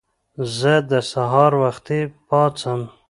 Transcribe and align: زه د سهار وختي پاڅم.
زه 0.57 0.73
د 0.89 0.91
سهار 1.11 1.51
وختي 1.61 2.01
پاڅم. 2.27 2.81